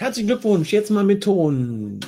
Herzlichen 0.00 0.28
Glückwunsch, 0.28 0.72
jetzt 0.72 0.92
mal 0.92 1.02
mit 1.02 1.24
Ton. 1.24 1.98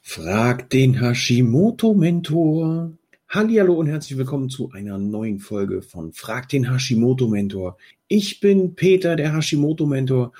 Frag 0.00 0.70
den 0.70 1.00
Hashimoto-Mentor. 1.00 2.92
Hallo 3.28 3.74
und 3.74 3.88
herzlich 3.88 4.16
willkommen 4.16 4.48
zu 4.50 4.70
einer 4.70 4.96
neuen 4.96 5.40
Folge 5.40 5.82
von 5.82 6.12
Frag 6.12 6.48
den 6.50 6.70
Hashimoto-Mentor. 6.70 7.76
Ich 8.06 8.38
bin 8.38 8.76
Peter, 8.76 9.16
der 9.16 9.34
Hashimoto-Mentor 9.34 10.32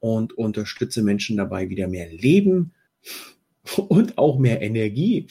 und 0.00 0.36
unterstütze 0.36 1.02
Menschen 1.02 1.38
dabei, 1.38 1.70
wieder 1.70 1.88
mehr 1.88 2.12
Leben 2.12 2.72
und 3.88 4.18
auch 4.18 4.38
mehr 4.38 4.60
Energie. 4.60 5.26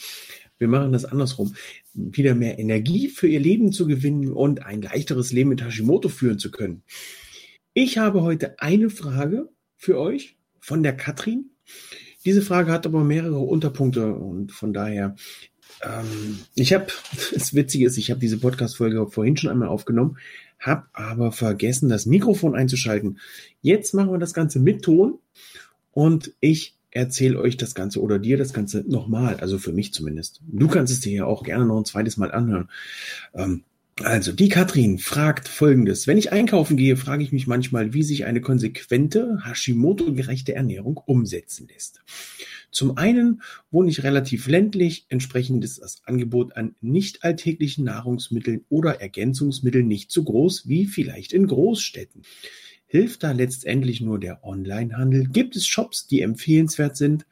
Wir 0.58 0.66
machen 0.66 0.90
das 0.90 1.04
andersrum. 1.04 1.54
Wieder 1.94 2.34
mehr 2.34 2.58
Energie 2.58 3.06
für 3.10 3.28
ihr 3.28 3.38
Leben 3.38 3.70
zu 3.70 3.86
gewinnen 3.86 4.32
und 4.32 4.66
ein 4.66 4.82
leichteres 4.82 5.30
Leben 5.30 5.50
mit 5.50 5.62
Hashimoto 5.62 6.08
führen 6.08 6.40
zu 6.40 6.50
können. 6.50 6.82
Ich 7.78 7.98
habe 7.98 8.22
heute 8.22 8.58
eine 8.58 8.88
Frage 8.88 9.50
für 9.76 9.98
euch 9.98 10.38
von 10.60 10.82
der 10.82 10.96
Katrin. 10.96 11.50
Diese 12.24 12.40
Frage 12.40 12.72
hat 12.72 12.86
aber 12.86 13.04
mehrere 13.04 13.40
Unterpunkte 13.40 14.14
und 14.14 14.50
von 14.50 14.72
daher, 14.72 15.14
ähm, 15.82 16.38
ich 16.54 16.72
habe, 16.72 16.86
das 17.34 17.52
Witzige 17.52 17.84
ist, 17.84 17.98
ich 17.98 18.10
habe 18.10 18.18
diese 18.18 18.38
Podcast-Folge 18.38 19.06
vorhin 19.08 19.36
schon 19.36 19.50
einmal 19.50 19.68
aufgenommen, 19.68 20.16
habe 20.58 20.86
aber 20.94 21.32
vergessen, 21.32 21.90
das 21.90 22.06
Mikrofon 22.06 22.54
einzuschalten. 22.54 23.18
Jetzt 23.60 23.92
machen 23.92 24.10
wir 24.10 24.18
das 24.18 24.32
Ganze 24.32 24.58
mit 24.58 24.80
Ton 24.80 25.18
und 25.90 26.32
ich 26.40 26.78
erzähle 26.92 27.38
euch 27.38 27.58
das 27.58 27.74
Ganze 27.74 28.00
oder 28.00 28.18
dir 28.18 28.38
das 28.38 28.54
Ganze 28.54 28.84
nochmal, 28.88 29.36
also 29.40 29.58
für 29.58 29.72
mich 29.74 29.92
zumindest. 29.92 30.40
Du 30.46 30.66
kannst 30.66 30.94
es 30.94 31.00
dir 31.00 31.12
ja 31.12 31.24
auch 31.26 31.42
gerne 31.42 31.66
noch 31.66 31.76
ein 31.76 31.84
zweites 31.84 32.16
Mal 32.16 32.32
anhören. 32.32 32.70
Ähm, 33.34 33.64
also, 34.02 34.32
die 34.32 34.50
Katrin 34.50 34.98
fragt 34.98 35.48
folgendes. 35.48 36.06
Wenn 36.06 36.18
ich 36.18 36.30
einkaufen 36.30 36.76
gehe, 36.76 36.98
frage 36.98 37.22
ich 37.22 37.32
mich 37.32 37.46
manchmal, 37.46 37.94
wie 37.94 38.02
sich 38.02 38.26
eine 38.26 38.42
konsequente, 38.42 39.38
Hashimoto-gerechte 39.42 40.54
Ernährung 40.54 40.98
umsetzen 40.98 41.66
lässt. 41.66 42.02
Zum 42.70 42.98
einen 42.98 43.40
wohne 43.70 43.88
ich 43.88 44.02
relativ 44.02 44.48
ländlich, 44.48 45.06
entsprechend 45.08 45.64
ist 45.64 45.80
das 45.80 46.02
Angebot 46.04 46.56
an 46.58 46.74
nicht 46.82 47.24
alltäglichen 47.24 47.84
Nahrungsmitteln 47.84 48.66
oder 48.68 49.00
Ergänzungsmitteln 49.00 49.88
nicht 49.88 50.12
so 50.12 50.24
groß 50.24 50.68
wie 50.68 50.84
vielleicht 50.84 51.32
in 51.32 51.46
Großstädten. 51.46 52.20
Hilft 52.86 53.22
da 53.22 53.32
letztendlich 53.32 54.02
nur 54.02 54.20
der 54.20 54.44
Onlinehandel? 54.44 55.26
Gibt 55.28 55.56
es 55.56 55.66
Shops, 55.66 56.06
die 56.06 56.20
empfehlenswert 56.20 56.98
sind? 56.98 57.26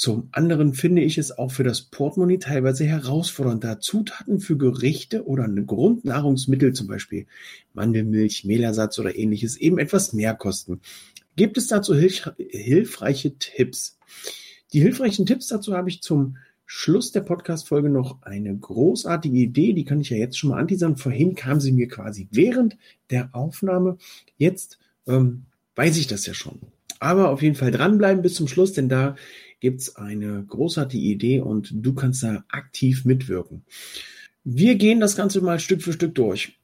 Zum 0.00 0.30
anderen 0.32 0.72
finde 0.72 1.02
ich 1.02 1.18
es 1.18 1.30
auch 1.36 1.52
für 1.52 1.62
das 1.62 1.82
Portemonnaie 1.82 2.38
teilweise 2.38 2.86
herausfordernd, 2.86 3.62
da 3.62 3.80
Zutaten 3.80 4.40
für 4.40 4.56
Gerichte 4.56 5.26
oder 5.26 5.46
Grundnahrungsmittel, 5.46 6.72
zum 6.72 6.86
Beispiel 6.86 7.26
Mandelmilch, 7.74 8.46
Mehlersatz 8.46 8.98
oder 8.98 9.14
ähnliches, 9.14 9.58
eben 9.58 9.78
etwas 9.78 10.14
mehr 10.14 10.32
kosten. 10.32 10.80
Gibt 11.36 11.58
es 11.58 11.66
dazu 11.66 11.94
hilf 11.94 12.32
hilfreiche 12.38 13.36
Tipps? 13.36 13.98
Die 14.72 14.80
hilfreichen 14.80 15.26
Tipps 15.26 15.48
dazu 15.48 15.74
habe 15.74 15.90
ich 15.90 16.00
zum 16.00 16.38
Schluss 16.64 17.12
der 17.12 17.20
Podcast-Folge 17.20 17.90
noch 17.90 18.22
eine 18.22 18.56
großartige 18.56 19.36
Idee, 19.36 19.74
die 19.74 19.84
kann 19.84 20.00
ich 20.00 20.08
ja 20.08 20.16
jetzt 20.16 20.38
schon 20.38 20.48
mal 20.48 20.60
anteasern. 20.60 20.96
Vorhin 20.96 21.34
kam 21.34 21.60
sie 21.60 21.72
mir 21.72 21.88
quasi 21.88 22.26
während 22.30 22.78
der 23.10 23.28
Aufnahme. 23.34 23.98
Jetzt 24.38 24.78
ähm, 25.06 25.44
weiß 25.76 25.98
ich 25.98 26.06
das 26.06 26.24
ja 26.24 26.32
schon. 26.32 26.58
Aber 27.00 27.30
auf 27.30 27.42
jeden 27.42 27.56
Fall 27.56 27.72
dranbleiben 27.72 28.22
bis 28.22 28.34
zum 28.34 28.46
Schluss, 28.46 28.72
denn 28.72 28.88
da 28.88 29.16
gibt's 29.58 29.96
eine 29.96 30.44
großartige 30.44 31.04
Idee 31.04 31.40
und 31.40 31.70
du 31.72 31.94
kannst 31.94 32.22
da 32.22 32.44
aktiv 32.48 33.04
mitwirken. 33.04 33.64
Wir 34.44 34.76
gehen 34.76 35.00
das 35.00 35.16
Ganze 35.16 35.40
mal 35.40 35.58
Stück 35.58 35.82
für 35.82 35.92
Stück 35.92 36.14
durch. 36.14 36.58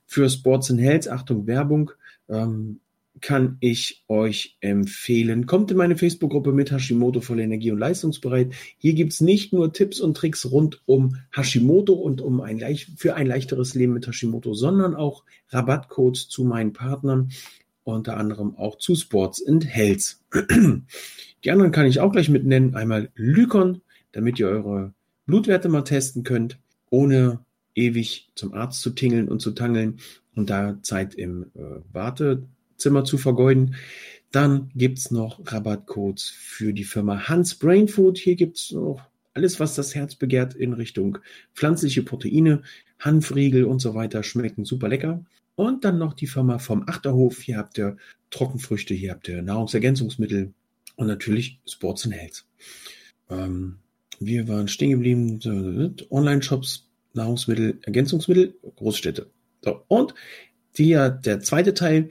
Für 0.06 0.28
Sports 0.28 0.70
and 0.70 0.80
Health, 0.80 1.08
Achtung 1.08 1.46
Werbung, 1.46 1.92
ähm, 2.28 2.80
kann 3.20 3.56
ich 3.60 4.04
euch 4.08 4.56
empfehlen. 4.60 5.46
Kommt 5.46 5.70
in 5.70 5.76
meine 5.76 5.96
Facebook-Gruppe 5.96 6.52
mit 6.52 6.70
Hashimoto 6.70 7.20
voller 7.20 7.42
Energie 7.42 7.70
und 7.70 7.78
leistungsbereit. 7.78 8.52
Hier 8.78 8.94
gibt's 8.94 9.20
nicht 9.20 9.52
nur 9.52 9.72
Tipps 9.72 10.00
und 10.00 10.16
Tricks 10.16 10.50
rund 10.50 10.82
um 10.86 11.16
Hashimoto 11.32 11.92
und 11.92 12.20
um 12.20 12.40
ein 12.40 12.58
leicht, 12.58 12.90
für 12.96 13.14
ein 13.14 13.26
leichteres 13.26 13.74
Leben 13.74 13.92
mit 13.92 14.06
Hashimoto, 14.06 14.54
sondern 14.54 14.94
auch 14.94 15.24
Rabattcodes 15.48 16.28
zu 16.28 16.44
meinen 16.44 16.72
Partnern, 16.72 17.30
unter 17.84 18.16
anderem 18.16 18.56
auch 18.56 18.78
zu 18.78 18.94
Sports 18.94 19.44
and 19.46 19.66
Health. 19.66 20.18
Die 21.44 21.50
anderen 21.50 21.72
kann 21.72 21.86
ich 21.86 22.00
auch 22.00 22.12
gleich 22.12 22.28
mit 22.28 22.44
nennen. 22.44 22.74
Einmal 22.74 23.10
Lykon, 23.14 23.80
damit 24.12 24.38
ihr 24.38 24.48
eure 24.48 24.94
Blutwerte 25.26 25.68
mal 25.68 25.82
testen 25.82 26.22
könnt, 26.22 26.58
ohne 26.90 27.40
ewig 27.74 28.30
zum 28.34 28.52
Arzt 28.52 28.80
zu 28.82 28.90
tingeln 28.90 29.28
und 29.28 29.40
zu 29.40 29.52
tangeln 29.52 30.00
und 30.34 30.50
da 30.50 30.78
Zeit 30.82 31.14
im 31.14 31.44
äh, 31.54 31.80
Warte 31.92 32.48
Zimmer 32.80 33.04
zu 33.04 33.18
vergeuden. 33.18 33.76
Dann 34.32 34.70
gibt's 34.74 35.10
noch 35.10 35.40
Rabattcodes 35.44 36.28
für 36.28 36.72
die 36.72 36.84
Firma 36.84 37.28
Hans 37.28 37.56
Brain 37.56 37.88
Food. 37.88 38.18
Hier 38.18 38.36
gibt's 38.36 38.70
noch 38.72 39.02
alles, 39.34 39.60
was 39.60 39.74
das 39.74 39.94
Herz 39.94 40.14
begehrt 40.14 40.54
in 40.54 40.72
Richtung 40.72 41.18
pflanzliche 41.54 42.02
Proteine, 42.02 42.62
Hanfriegel 42.98 43.64
und 43.64 43.80
so 43.80 43.94
weiter. 43.94 44.22
Schmecken 44.22 44.64
super 44.64 44.88
lecker. 44.88 45.24
Und 45.56 45.84
dann 45.84 45.98
noch 45.98 46.14
die 46.14 46.26
Firma 46.26 46.58
vom 46.58 46.88
Achterhof. 46.88 47.40
Hier 47.42 47.58
habt 47.58 47.76
ihr 47.78 47.96
Trockenfrüchte, 48.30 48.94
hier 48.94 49.12
habt 49.12 49.28
ihr 49.28 49.42
Nahrungsergänzungsmittel 49.42 50.54
und 50.96 51.06
natürlich 51.06 51.60
Sports 51.66 52.04
and 52.04 52.14
Health. 52.14 52.44
Ähm, 53.28 53.78
wir 54.20 54.48
waren 54.48 54.68
stehen 54.68 54.90
geblieben. 54.90 55.96
Online-Shops, 56.10 56.88
Nahrungsmittel, 57.14 57.78
Ergänzungsmittel, 57.82 58.54
Großstädte. 58.76 59.30
So, 59.64 59.82
und 59.88 60.14
die, 60.78 60.90
der 60.90 61.40
zweite 61.40 61.74
Teil 61.74 62.10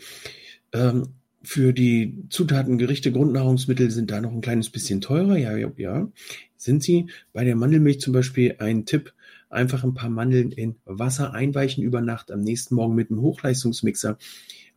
ähm, 0.73 1.07
für 1.41 1.73
die 1.73 2.25
Zutaten, 2.29 2.77
Gerichte, 2.77 3.11
Grundnahrungsmittel 3.11 3.91
sind 3.91 4.11
da 4.11 4.19
noch 4.21 4.31
ein 4.31 4.41
kleines 4.41 4.69
bisschen 4.69 5.01
teurer. 5.01 5.37
Ja, 5.37 5.55
ja, 5.55 5.71
ja. 5.77 6.11
Sind 6.57 6.83
sie. 6.83 7.07
Bei 7.31 7.43
der 7.45 7.55
Mandelmilch 7.55 8.01
zum 8.01 8.13
Beispiel 8.13 8.55
ein 8.59 8.85
Tipp. 8.85 9.13
einfach 9.49 9.83
ein 9.83 9.95
paar 9.95 10.09
Mandeln 10.09 10.51
in 10.51 10.75
Wasser 10.85 11.33
einweichen 11.33 11.83
über 11.83 12.01
Nacht, 12.01 12.31
am 12.31 12.41
nächsten 12.41 12.75
Morgen 12.75 12.93
mit 12.93 13.09
einem 13.09 13.21
Hochleistungsmixer 13.21 14.17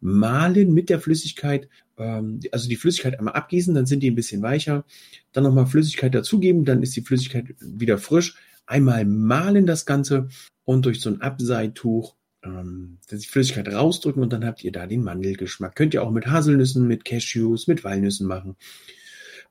mahlen 0.03 0.75
mit 0.75 0.91
der 0.91 1.01
Flüssigkeit, 1.01 1.69
ähm, 1.97 2.41
also 2.51 2.69
die 2.69 2.77
Flüssigkeit 2.77 3.19
einmal 3.19 3.35
abgießen, 3.35 3.75
dann 3.75 3.87
sind 3.87 4.03
die 4.03 4.11
ein 4.11 4.17
bisschen 4.17 4.43
weicher, 4.43 4.85
dann 5.33 5.45
nochmal 5.45 5.67
Flüssigkeit 5.67 6.15
dazugeben, 6.15 6.65
dann 6.65 6.83
ist 6.83 6.97
die 6.97 7.03
Flüssigkeit 7.03 7.55
wieder 7.61 7.99
frisch, 7.99 8.37
einmal 8.67 9.05
mahlen 9.05 9.67
das 9.67 9.87
Ganze 9.87 10.29
und 10.65 10.85
durch 10.87 11.01
so 11.01 11.11
ein 11.11 11.21
Abseituch 11.21 12.17
ähm, 12.45 12.99
die 13.11 13.19
Flüssigkeit 13.19 13.69
rausdrücken 13.69 14.23
und 14.23 14.33
dann 14.33 14.45
habt 14.45 14.65
ihr 14.65 14.73
da 14.73 14.87
den 14.87 15.03
Mandelgeschmack. 15.03 15.75
Könnt 15.77 15.95
ihr 15.95 16.03
auch 16.03 16.11
mit 16.11 16.27
Haselnüssen, 16.27 16.87
mit 16.87 17.05
Cashews, 17.05 17.67
mit 17.67 17.85
Walnüssen 17.85 18.27
machen. 18.27 18.57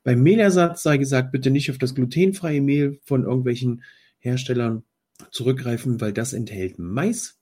Beim 0.03 0.21
Mehlersatz 0.23 0.83
sei 0.83 0.97
gesagt, 0.97 1.31
bitte 1.31 1.51
nicht 1.51 1.69
auf 1.69 1.77
das 1.77 1.95
glutenfreie 1.95 2.61
Mehl 2.61 2.99
von 3.03 3.23
irgendwelchen 3.23 3.83
Herstellern 4.19 4.83
zurückgreifen, 5.29 6.01
weil 6.01 6.13
das 6.13 6.33
enthält 6.33 6.79
Mais 6.79 7.39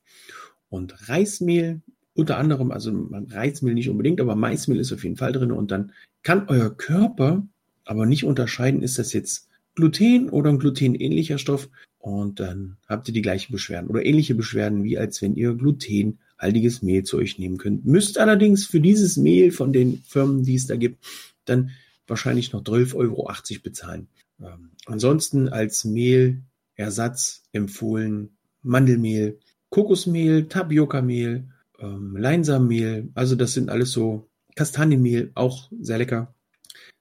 und 0.70 1.10
Reismehl 1.10 1.82
unter 2.14 2.38
anderem, 2.38 2.72
also 2.72 3.10
Reismehl 3.30 3.74
nicht 3.74 3.90
unbedingt, 3.90 4.20
aber 4.20 4.36
Maismehl 4.36 4.80
ist 4.80 4.92
auf 4.92 5.04
jeden 5.04 5.16
Fall 5.16 5.32
drin 5.32 5.54
und 5.54 5.72
dann 5.72 5.94
kann 6.22 6.48
euer 6.50 6.76
Körper 6.76 7.48
aber 7.86 8.06
nicht 8.06 8.26
unterscheiden, 8.26 8.82
ist 8.82 9.00
das 9.00 9.14
jetzt 9.14 9.48
Gluten 9.76 10.30
oder 10.30 10.50
ein 10.50 10.60
glutenähnlicher 10.60 11.38
Stoff 11.38 11.70
und 12.00 12.40
dann 12.40 12.78
habt 12.88 13.08
ihr 13.10 13.14
die 13.14 13.22
gleichen 13.22 13.52
Beschwerden 13.52 13.90
oder 13.90 14.06
ähnliche 14.06 14.34
Beschwerden, 14.34 14.84
wie 14.84 14.98
als 14.98 15.22
wenn 15.22 15.36
ihr 15.36 15.54
glutenhaltiges 15.54 16.82
Mehl 16.82 17.04
zu 17.04 17.18
euch 17.18 17.38
nehmen 17.38 17.58
könnt. 17.58 17.86
Müsst 17.86 18.18
allerdings 18.18 18.66
für 18.66 18.80
dieses 18.80 19.18
Mehl 19.18 19.52
von 19.52 19.74
den 19.74 20.02
Firmen, 20.08 20.44
die 20.44 20.56
es 20.56 20.66
da 20.66 20.78
gibt, 20.78 21.06
dann 21.46 21.72
wahrscheinlich 22.08 22.54
noch 22.54 22.64
12,80 22.64 22.96
Euro 22.96 23.28
bezahlen. 23.62 24.08
Ähm, 24.42 24.72
ansonsten 24.86 25.50
als 25.50 25.84
Mehlersatz 25.84 27.44
empfohlen 27.52 28.38
Mandelmehl, 28.62 29.40
Kokosmehl, 29.70 30.48
Tapioca-Mehl, 30.48 31.50
ähm, 31.80 32.18
Leinsamenmehl. 32.18 33.10
Also 33.14 33.36
das 33.36 33.54
sind 33.54 33.70
alles 33.70 33.92
so 33.92 34.30
Kastanienmehl, 34.56 35.32
auch 35.36 35.70
sehr 35.80 35.98
lecker. 35.98 36.34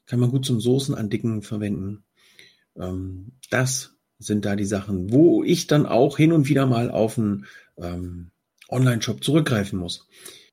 Kann 0.06 0.20
man 0.20 0.30
gut 0.30 0.44
zum 0.44 0.60
Soßen 0.60 0.94
andicken 0.94 1.42
verwenden. 1.42 2.04
Ähm, 2.76 3.32
das 3.50 3.97
sind 4.18 4.44
da 4.44 4.56
die 4.56 4.64
Sachen, 4.64 5.12
wo 5.12 5.44
ich 5.44 5.66
dann 5.66 5.86
auch 5.86 6.16
hin 6.16 6.32
und 6.32 6.48
wieder 6.48 6.66
mal 6.66 6.90
auf 6.90 7.18
einen 7.18 7.46
ähm, 7.76 8.30
Online-Shop 8.68 9.22
zurückgreifen 9.22 9.78
muss. 9.78 10.08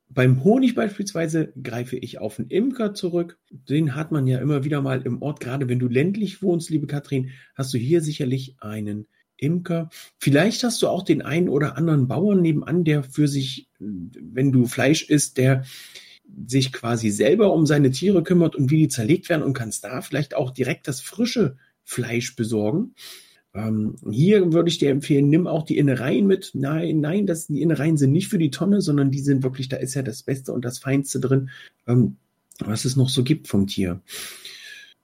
Beim 0.07 0.43
Honig 0.43 0.75
beispielsweise 0.75 1.51
greife 1.61 1.97
ich 1.97 2.19
auf 2.19 2.39
einen 2.39 2.49
Imker 2.49 2.93
zurück. 2.93 3.39
Den 3.49 3.95
hat 3.95 4.11
man 4.11 4.27
ja 4.27 4.37
immer 4.37 4.63
wieder 4.63 4.81
mal 4.81 5.01
im 5.01 5.21
Ort. 5.21 5.39
Gerade 5.39 5.67
wenn 5.67 5.79
du 5.79 5.87
ländlich 5.87 6.41
wohnst, 6.41 6.69
liebe 6.69 6.87
Katrin, 6.87 7.31
hast 7.55 7.73
du 7.73 7.77
hier 7.77 8.01
sicherlich 8.01 8.55
einen 8.59 9.07
Imker. 9.35 9.89
Vielleicht 10.19 10.63
hast 10.63 10.81
du 10.81 10.87
auch 10.87 11.03
den 11.03 11.21
einen 11.21 11.49
oder 11.49 11.75
anderen 11.75 12.07
Bauern 12.07 12.41
nebenan, 12.41 12.83
der 12.83 13.03
für 13.03 13.27
sich, 13.27 13.67
wenn 13.79 14.51
du 14.51 14.67
Fleisch 14.67 15.09
isst, 15.09 15.37
der 15.37 15.65
sich 16.47 16.71
quasi 16.71 17.09
selber 17.09 17.53
um 17.53 17.65
seine 17.65 17.91
Tiere 17.91 18.23
kümmert 18.23 18.55
und 18.55 18.71
wie 18.71 18.77
die 18.77 18.87
zerlegt 18.87 19.27
werden 19.29 19.43
und 19.43 19.53
kannst 19.53 19.83
da 19.83 20.01
vielleicht 20.01 20.35
auch 20.35 20.51
direkt 20.51 20.87
das 20.87 21.01
frische 21.01 21.57
Fleisch 21.83 22.35
besorgen. 22.35 22.95
Ähm, 23.55 23.95
hier 24.11 24.51
würde 24.51 24.67
ich 24.67 24.79
dir 24.79 24.91
empfehlen, 24.91 25.29
nimm 25.29 25.47
auch 25.47 25.63
die 25.63 25.77
Innereien 25.77 26.27
mit. 26.27 26.51
Nein, 26.53 26.99
nein, 26.99 27.25
das, 27.25 27.47
die 27.47 27.61
Innereien 27.61 27.95
sind 27.95 28.11
nicht 28.11 28.27
für 28.27 28.37
die 28.37 28.51
Tonne, 28.51 28.81
sondern 28.81 29.11
die 29.11 29.21
sind 29.21 29.43
wirklich, 29.43 29.69
da 29.69 29.77
ist 29.77 29.93
ja 29.93 30.03
das 30.03 30.23
Beste 30.23 30.51
und 30.51 30.65
das 30.65 30.77
Feinste 30.77 31.21
drin, 31.21 31.49
ähm, 31.87 32.17
was 32.59 32.83
es 32.83 32.97
noch 32.97 33.09
so 33.09 33.23
gibt 33.23 33.47
vom 33.47 33.65
Tier. 33.65 34.01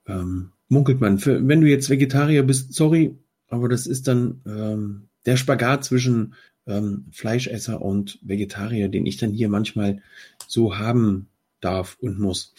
Ähm, 0.06 0.52
munkelt 0.68 1.00
man. 1.00 1.18
Für, 1.18 1.48
wenn 1.48 1.62
du 1.62 1.68
jetzt 1.68 1.90
Vegetarier 1.90 2.44
bist, 2.44 2.74
sorry, 2.74 3.16
aber 3.48 3.70
das 3.70 3.88
ist 3.88 4.08
dann 4.10 4.42
ähm, 4.46 5.08
der 5.26 5.38
Spagat 5.38 5.86
zwischen 5.86 6.34
ähm, 6.68 7.06
Fleischesser 7.12 7.82
und 7.82 8.20
Vegetarier, 8.22 8.90
den 8.90 9.06
ich 9.06 9.16
dann 9.16 9.32
hier 9.32 9.48
manchmal 9.48 10.02
so 10.48 10.78
haben 10.78 11.28
darf 11.62 11.98
und 12.02 12.20
muss. 12.20 12.54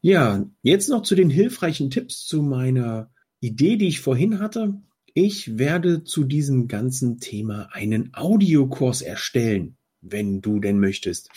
Ja, 0.00 0.46
jetzt 0.62 0.88
noch 0.88 1.02
zu 1.02 1.14
den 1.14 1.28
hilfreichen 1.28 1.90
Tipps 1.90 2.24
zu 2.24 2.42
meiner 2.42 3.10
Idee, 3.40 3.76
die 3.76 3.88
ich 3.88 4.00
vorhin 4.00 4.38
hatte. 4.38 4.80
Ich 5.20 5.58
werde 5.58 6.04
zu 6.04 6.22
diesem 6.22 6.68
ganzen 6.68 7.18
Thema 7.18 7.70
einen 7.72 8.14
Audiokurs 8.14 9.02
erstellen, 9.02 9.76
wenn 10.00 10.40
du 10.42 10.60
denn 10.60 10.78
möchtest. 10.78 11.28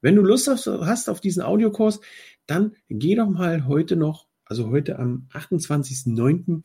Wenn 0.00 0.14
du 0.14 0.22
Lust 0.22 0.46
hast 0.46 1.08
auf 1.08 1.20
diesen 1.20 1.42
Audiokurs, 1.42 1.98
dann 2.46 2.76
geh 2.88 3.16
doch 3.16 3.28
mal 3.28 3.66
heute 3.66 3.96
noch, 3.96 4.28
also 4.44 4.70
heute 4.70 5.00
am 5.00 5.26
28.09. 5.32 6.62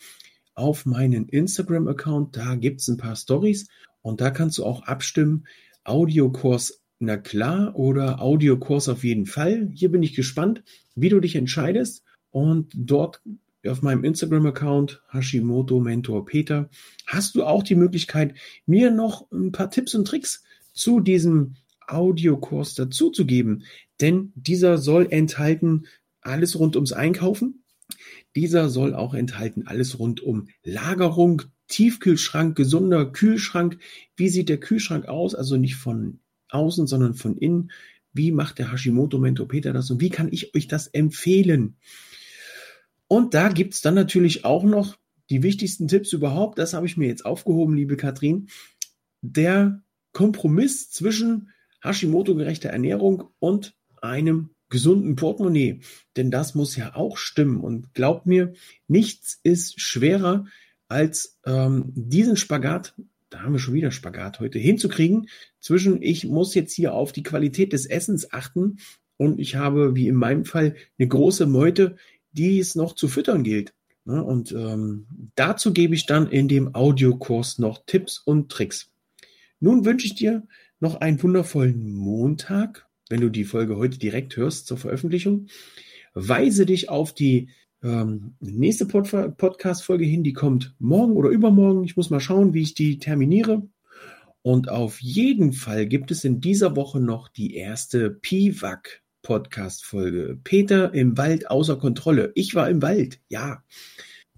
auf 0.53 0.85
meinen 0.85 1.27
Instagram-Account. 1.27 2.37
Da 2.37 2.53
gibt 2.53 2.81
es 2.81 2.87
ein 2.87 2.97
paar 2.97 3.15
Stories 3.15 3.67
und 4.03 4.21
da 4.21 4.29
kannst 4.29 4.59
du 4.59 4.63
auch 4.63 4.83
abstimmen. 4.83 5.47
Audiokurs, 5.83 6.83
na 6.99 7.17
klar, 7.17 7.75
oder 7.75 8.21
Audiokurs 8.21 8.89
auf 8.89 9.03
jeden 9.03 9.25
Fall. 9.25 9.71
Hier 9.73 9.91
bin 9.91 10.03
ich 10.03 10.13
gespannt, 10.13 10.63
wie 10.93 11.09
du 11.09 11.19
dich 11.19 11.35
entscheidest. 11.35 12.03
Und 12.29 12.71
dort 12.75 13.23
auf 13.71 13.81
meinem 13.81 14.03
Instagram-Account 14.03 15.01
Hashimoto 15.09 15.79
Mentor 15.79 16.25
Peter 16.25 16.69
hast 17.07 17.35
du 17.35 17.43
auch 17.43 17.63
die 17.63 17.75
Möglichkeit, 17.75 18.35
mir 18.65 18.91
noch 18.91 19.31
ein 19.31 19.51
paar 19.51 19.71
Tipps 19.71 19.95
und 19.95 20.05
Tricks 20.05 20.43
zu 20.73 20.99
diesem 20.99 21.55
Audiokurs 21.87 22.75
dazuzugeben. 22.75 23.63
Denn 24.01 24.33
dieser 24.35 24.77
soll 24.77 25.07
enthalten 25.09 25.87
alles 26.21 26.59
rund 26.59 26.75
ums 26.75 26.93
Einkaufen. 26.93 27.63
Dieser 28.35 28.69
soll 28.69 28.93
auch 28.93 29.13
enthalten 29.13 29.67
alles 29.67 29.99
rund 29.99 30.21
um 30.21 30.47
Lagerung, 30.63 31.43
Tiefkühlschrank, 31.67 32.55
gesunder 32.55 33.11
Kühlschrank. 33.11 33.77
Wie 34.15 34.29
sieht 34.29 34.49
der 34.49 34.59
Kühlschrank 34.59 35.07
aus? 35.07 35.35
Also 35.35 35.57
nicht 35.57 35.75
von 35.75 36.19
außen, 36.49 36.87
sondern 36.87 37.13
von 37.13 37.37
innen. 37.37 37.71
Wie 38.13 38.31
macht 38.31 38.59
der 38.59 38.71
Hashimoto 38.71 39.17
Mentor 39.17 39.47
Peter 39.47 39.73
das 39.73 39.89
und 39.89 40.01
wie 40.01 40.09
kann 40.09 40.31
ich 40.31 40.55
euch 40.55 40.67
das 40.67 40.87
empfehlen? 40.87 41.77
Und 43.13 43.35
da 43.35 43.49
gibt 43.49 43.75
es 43.75 43.81
dann 43.81 43.93
natürlich 43.93 44.43
auch 44.43 44.63
noch 44.63 44.97
die 45.29 45.43
wichtigsten 45.43 45.87
Tipps 45.87 46.13
überhaupt. 46.13 46.57
Das 46.57 46.73
habe 46.73 46.87
ich 46.87 46.97
mir 46.97 47.07
jetzt 47.07 47.27
aufgehoben, 47.27 47.75
liebe 47.75 47.95
Katrin. 47.95 48.47
Der 49.21 49.83
Kompromiss 50.13 50.89
zwischen 50.89 51.51
Hashimoto-gerechter 51.83 52.69
Ernährung 52.69 53.25
und 53.37 53.75
einem 54.01 54.49
gesunden 54.69 55.15
Portemonnaie. 55.15 55.81
Denn 56.17 56.31
das 56.31 56.55
muss 56.55 56.75
ja 56.75 56.95
auch 56.95 57.17
stimmen. 57.17 57.59
Und 57.61 57.93
glaubt 57.93 58.25
mir, 58.25 58.53
nichts 58.87 59.39
ist 59.43 59.79
schwerer 59.79 60.45
als 60.87 61.39
ähm, 61.45 61.91
diesen 61.93 62.35
Spagat, 62.35 62.95
da 63.29 63.43
haben 63.43 63.53
wir 63.53 63.59
schon 63.59 63.75
wieder 63.75 63.91
Spagat 63.91 64.39
heute, 64.39 64.57
hinzukriegen 64.57 65.27
zwischen, 65.59 66.01
ich 66.01 66.25
muss 66.25 66.55
jetzt 66.55 66.73
hier 66.73 66.95
auf 66.95 67.11
die 67.11 67.21
Qualität 67.21 67.73
des 67.73 67.85
Essens 67.85 68.33
achten 68.33 68.77
und 69.17 69.39
ich 69.39 69.55
habe, 69.55 69.95
wie 69.95 70.07
in 70.07 70.15
meinem 70.15 70.45
Fall, 70.45 70.75
eine 70.97 71.07
große 71.07 71.45
Meute, 71.45 71.95
die 72.33 72.59
es 72.59 72.75
noch 72.75 72.93
zu 72.93 73.07
füttern 73.07 73.43
gilt. 73.43 73.73
Ne? 74.05 74.23
Und 74.23 74.51
ähm, 74.51 75.07
dazu 75.35 75.73
gebe 75.73 75.95
ich 75.95 76.05
dann 76.05 76.29
in 76.29 76.47
dem 76.47 76.75
Audiokurs 76.75 77.59
noch 77.59 77.85
Tipps 77.85 78.19
und 78.19 78.51
Tricks. 78.51 78.91
Nun 79.59 79.85
wünsche 79.85 80.07
ich 80.07 80.15
dir 80.15 80.45
noch 80.79 80.95
einen 80.95 81.21
wundervollen 81.23 81.93
Montag, 81.93 82.87
wenn 83.09 83.21
du 83.21 83.29
die 83.29 83.45
Folge 83.45 83.77
heute 83.77 83.97
direkt 83.97 84.35
hörst 84.35 84.67
zur 84.67 84.77
Veröffentlichung. 84.77 85.47
Weise 86.13 86.65
dich 86.65 86.89
auf 86.89 87.13
die 87.13 87.49
ähm, 87.81 88.35
nächste 88.39 88.85
Pod 88.85 89.09
Podcast-Folge 89.37 90.05
hin, 90.05 90.23
die 90.23 90.33
kommt 90.33 90.75
morgen 90.79 91.13
oder 91.13 91.29
übermorgen. 91.29 91.83
Ich 91.83 91.95
muss 91.95 92.09
mal 92.09 92.19
schauen, 92.19 92.53
wie 92.53 92.61
ich 92.61 92.73
die 92.73 92.97
terminiere. 92.97 93.67
Und 94.41 94.69
auf 94.69 95.01
jeden 95.01 95.53
Fall 95.53 95.85
gibt 95.85 96.11
es 96.11 96.25
in 96.25 96.41
dieser 96.41 96.75
Woche 96.75 96.99
noch 96.99 97.29
die 97.29 97.55
erste 97.55 98.09
PIVAC 98.09 99.02
Podcast-Folge. 99.23 100.37
Peter 100.43 100.93
im 100.93 101.17
Wald 101.17 101.49
außer 101.49 101.77
Kontrolle. 101.77 102.31
Ich 102.35 102.53
war 102.53 102.69
im 102.69 102.81
Wald. 102.83 103.19
Ja, 103.29 103.63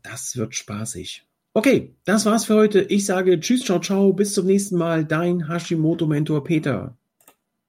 das 0.02 0.38
wird 0.38 0.56
spaßig. 0.56 1.26
Okay, 1.54 1.96
das 2.06 2.26
war's 2.26 2.46
für 2.46 2.56
heute. 2.56 2.82
Ich 2.82 3.06
sage 3.06 3.40
Tschüss, 3.40 3.62
ciao, 3.62 3.80
ciao. 3.80 4.14
Bis 4.14 4.34
zum 4.34 4.46
nächsten 4.46 4.78
Mal. 4.78 5.06
Dein 5.06 5.48
Hashimoto-Mentor 5.48 6.44
Peter. 6.44 6.98